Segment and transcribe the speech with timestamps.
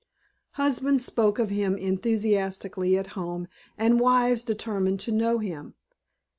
[0.53, 5.75] Husbands spoke of him enthusiastically at home and wives determined to know him.